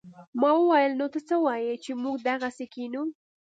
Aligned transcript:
ما 0.39 0.49
وويل 0.59 0.91
نو 0.99 1.05
ته 1.13 1.19
څه 1.27 1.35
وايې 1.45 1.75
چې 1.83 1.91
موږ 2.03 2.15
دغسې 2.29 2.65
کښينو. 2.73 3.03